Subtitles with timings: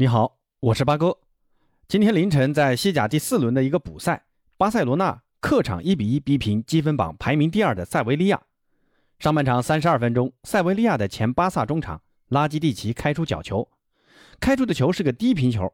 [0.00, 1.18] 你好，我是八哥。
[1.86, 4.24] 今天凌晨在西甲第四轮的一个补赛，
[4.56, 8.40] 巴塞罗那客场一比一逼平积分榜排名第二的塞维利亚。
[9.18, 13.68] 上半场三十二分钟，塞维利亚的前巴萨中场拉基蒂奇开出角球，
[14.40, 15.70] 开出的球是个低平球，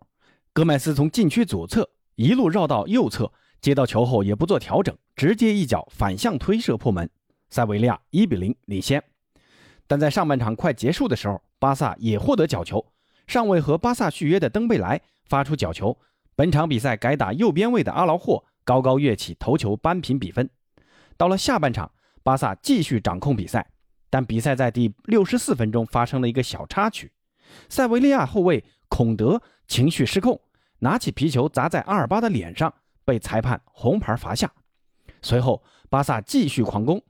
[0.52, 3.30] 戈麦斯从禁区左侧一路绕到右侧，
[3.60, 7.08] 接到球后也不做调整，直接一脚反向推射破门，
[7.48, 9.04] 塞维利亚一比零领先。
[9.86, 12.84] 但在上半场快结束的时候，巴萨也获得角球。
[13.26, 15.98] 尚未和巴萨续约的登贝莱发出角球，
[16.34, 20.48] 本场比赛改打右边位的阿劳霍高高跃起头球扳平比分。
[21.16, 21.90] 到了下半场，
[22.22, 23.68] 巴萨继续掌控比赛，
[24.10, 27.12] 但比赛在第六十四分钟发生了一个小插曲，
[27.68, 30.40] 塞维利亚后卫孔德情绪失控，
[30.78, 32.72] 拿起皮球砸在阿尔巴的脸上，
[33.04, 34.52] 被裁判红牌罚下。
[35.20, 37.02] 随后巴萨继续狂攻，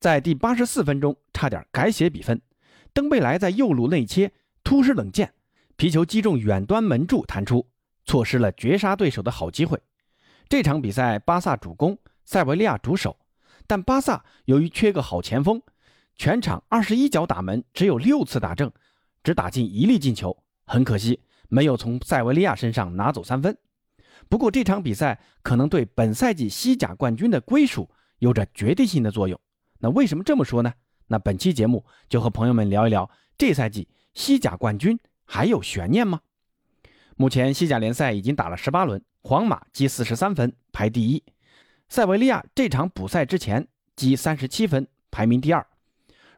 [0.00, 2.40] 在第八十四分钟差点改写比分，
[2.92, 4.32] 登贝莱在右路内切
[4.64, 5.32] 突施冷箭。
[5.80, 7.66] 皮球击中远端门柱弹出，
[8.04, 9.80] 错失了绝杀对手的好机会。
[10.46, 13.16] 这场比赛巴萨主攻，塞维利亚主守，
[13.66, 15.62] 但巴萨由于缺个好前锋，
[16.16, 18.70] 全场二十一脚打门只有六次打正，
[19.24, 23.56] 只打进一粒进球，很可惜没有从塞维利亚身上拿走三分。
[24.28, 29.40] 不过这场比赛可能对本赛季西甲冠军的归属有着决定性的作用。
[29.78, 30.74] 那为什么这么说呢？
[31.06, 35.00] 那本期节目就和朋友们聊一聊这赛季西甲冠军。
[35.32, 36.22] 还有悬念吗？
[37.16, 41.22] 目前西甲联赛已经打了十八轮，皇马积四十三分排第一，
[41.88, 45.64] 塞维利亚这场补赛之前积三十七分排名第二。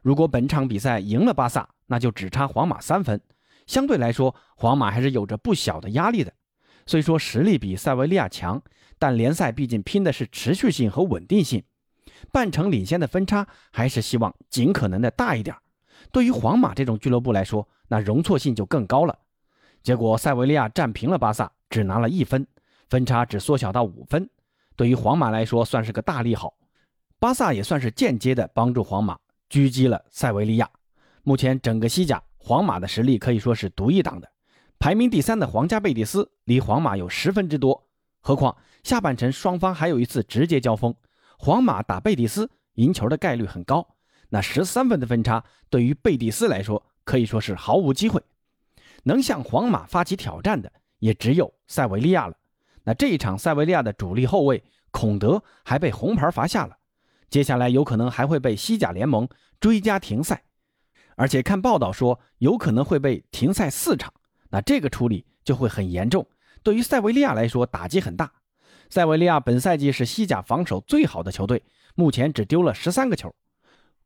[0.03, 3.19] 如果本场比赛赢了巴萨，那就只差皇马三分，
[3.65, 6.31] 相对来说皇马还是有着不小的压力的。
[6.85, 8.61] 虽说实力比塞维利亚强，
[8.99, 11.63] 但联赛毕竟拼的是持续性和稳定性，
[12.31, 15.55] 半程领先的分差还是希望尽可能的大一点。
[16.11, 19.17] 对于皇马这种俱乐部来说，那容错性就更高了。
[19.81, 22.45] 结果塞维利亚战平了巴萨，只拿了一分，
[22.89, 24.29] 分差只缩小到五分。
[24.75, 26.53] 对于皇马来说，算是个大利好。
[27.19, 29.17] 巴萨也算是间接的帮助皇马
[29.49, 30.69] 狙击了塞维利亚。
[31.23, 34.29] 目前整个西甲，皇马的实力可以说是独一档的。
[34.79, 37.87] 排名第三的皇家贝蒂斯离皇马有十分之多。
[38.19, 40.93] 何况下半程双方还有一次直接交锋，
[41.37, 43.92] 皇马打贝蒂斯赢球的概率很高。
[44.33, 46.83] 那十三分的分差对于贝蒂斯来说。
[47.05, 48.23] 可以说是毫无机会，
[49.03, 52.35] 能向皇马发起挑战的也只有塞维利亚了。
[52.85, 56.77] 那这一场，塞维利亚的主力后卫孔德还被红牌罚下了，
[57.29, 59.27] 接下来有可能还会被西甲联盟
[59.59, 60.45] 追加停赛，
[61.17, 64.13] 而且看报道说有可能会被停赛四场。
[64.51, 66.25] 那这个处理就会很严重，
[66.63, 68.31] 对于塞维利亚来说打击很大。
[68.89, 71.63] 塞维利亚本赛季是西甲防守最好的球队，
[71.95, 73.35] 目前只丢了十三个球。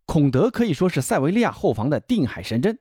[0.08, 2.80] 孔德可以说是塞维利亚后防的定海神针。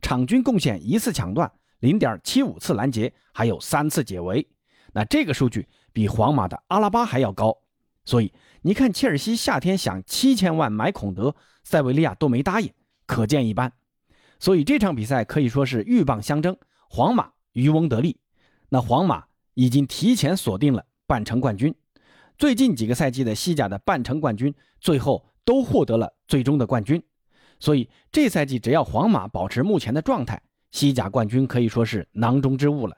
[0.00, 1.50] 场均贡献一次抢断，
[1.80, 4.48] 零点七五次拦截，还有三次解围。
[4.92, 7.58] 那这个数据比皇马的阿拉巴还要高。
[8.04, 11.34] 所以你看，切尔西夏天想七千万买孔德，
[11.64, 12.72] 塞维利亚都没答应，
[13.06, 13.72] 可见一斑。
[14.38, 16.56] 所以这场比赛可以说是鹬蚌相争，
[16.88, 18.20] 皇马渔翁得利。
[18.68, 19.24] 那皇马
[19.54, 21.74] 已经提前锁定了半程冠军。
[22.38, 27.02] 最近几个赛季的西甲的半程冠军，最后都获得了最终的冠军。
[27.58, 30.40] 所以这赛季只要皇马保持目前的状态，
[30.70, 32.96] 西甲冠军可以说是囊中之物了。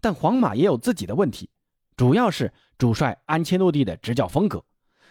[0.00, 1.48] 但皇马也有自己的问题，
[1.96, 4.64] 主要是主帅安切洛蒂的执教风格。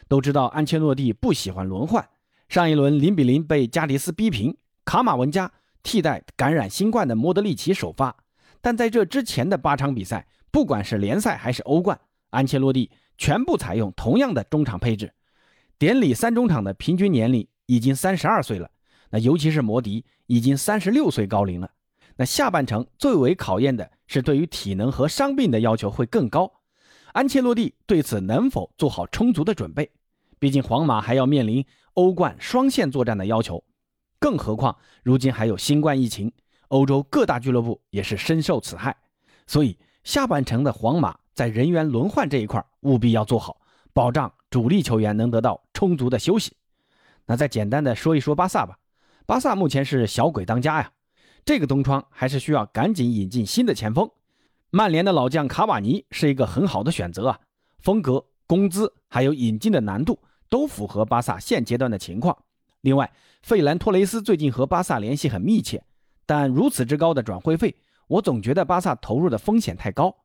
[0.08, 2.10] 都知道安切洛蒂不喜欢轮换，
[2.48, 5.52] 上一轮零比零被加迪斯逼平，卡马文加
[5.84, 8.16] 替代感染新冠的莫德里奇首发。
[8.60, 11.98] 但在这之前的八场比赛，不管是联赛还是欧冠，
[12.32, 15.14] 安切洛蒂全部采用同样的中场配置。
[15.78, 18.68] 典礼三中场的平均年龄已经三十二岁了。
[19.12, 21.70] 那尤其是摩迪已经三十六岁高龄了，
[22.16, 26.52] 那下半程最为考验的是对于体能和伤病的要求会更高。
[27.14, 29.92] 安切洛蒂对此能否做好充足的准备？
[30.40, 31.64] 毕竟皇马还要面临
[31.94, 33.64] 欧冠双线作战的要求，
[34.20, 36.32] 更何况如今还有新冠疫情，
[36.70, 38.98] 欧洲各大俱乐部也是深受此害。
[39.46, 43.58] 所以下半程的皇马在人员轮换这一块务必要做好，
[43.94, 46.54] 保障主力球员能得到充足的休息。
[47.30, 48.80] 那再简单的说一说巴萨吧。
[49.28, 50.92] 巴萨目前是小鬼当家呀，
[51.46, 54.10] 这个冬窗还是需要赶紧引进新的前锋。
[54.72, 57.40] 曼联的老将卡瓦尼是一个很好的选择啊，
[57.78, 62.36] 风格、工资还有引进的难度都符合巴萨现阶段的情况。
[62.82, 63.12] 另外，
[63.44, 65.84] 费兰托雷斯最近和巴萨联系很密切，
[66.26, 67.76] 但如此之高的转会费，
[68.08, 70.16] 我总觉得巴萨投入的风险太高。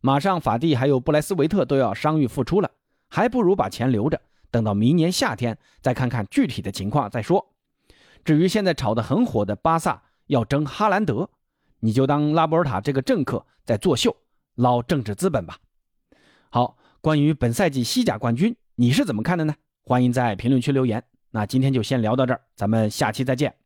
[0.00, 2.70] 马上法蒂还有布莱斯维特都要伤愈复出了，
[3.08, 4.20] 还不如把钱留着，
[4.54, 7.44] 等到明年夏天再看看具体的情况再说。
[8.24, 11.28] 至于现在炒得很火的巴萨要争哈兰德，
[11.80, 14.16] 你就当拉波尔塔这个政客在作秀，
[14.54, 15.58] 捞政治资本吧。
[16.50, 19.56] 好，关于本赛季西甲冠军，你是怎么看的呢？
[19.82, 21.02] 欢迎在评论区留言。
[21.32, 23.56] 那今天就先聊到这儿，咱们下期再见。